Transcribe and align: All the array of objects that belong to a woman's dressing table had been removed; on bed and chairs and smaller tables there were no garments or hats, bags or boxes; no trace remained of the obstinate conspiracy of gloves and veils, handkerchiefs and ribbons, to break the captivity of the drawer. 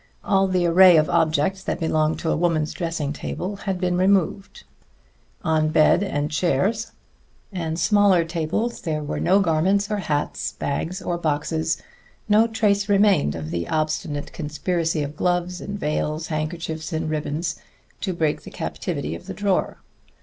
All 0.23 0.47
the 0.47 0.65
array 0.65 0.97
of 0.97 1.11
objects 1.11 1.61
that 1.63 1.79
belong 1.79 2.17
to 2.17 2.31
a 2.31 2.35
woman's 2.35 2.73
dressing 2.73 3.13
table 3.13 3.55
had 3.57 3.79
been 3.79 3.99
removed; 3.99 4.63
on 5.43 5.69
bed 5.69 6.01
and 6.01 6.31
chairs 6.31 6.93
and 7.51 7.77
smaller 7.79 8.25
tables 8.25 8.81
there 8.81 9.03
were 9.03 9.19
no 9.19 9.39
garments 9.41 9.91
or 9.91 9.97
hats, 9.97 10.53
bags 10.53 11.03
or 11.03 11.19
boxes; 11.19 11.83
no 12.27 12.47
trace 12.47 12.89
remained 12.89 13.35
of 13.35 13.51
the 13.51 13.67
obstinate 13.69 14.33
conspiracy 14.33 15.03
of 15.03 15.15
gloves 15.15 15.61
and 15.61 15.79
veils, 15.79 16.25
handkerchiefs 16.29 16.91
and 16.91 17.07
ribbons, 17.07 17.59
to 17.99 18.11
break 18.11 18.41
the 18.41 18.49
captivity 18.49 19.13
of 19.13 19.27
the 19.27 19.35
drawer. 19.35 19.77